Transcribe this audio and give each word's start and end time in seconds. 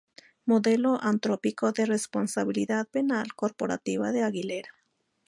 Modelo 0.45 0.99
antrópico 0.99 1.71
de 1.73 1.85
responsabilidad 1.85 2.87
penal 2.87 3.35
corporativa 3.35 4.11
de 4.11 4.23
Aguilera. 4.23 4.71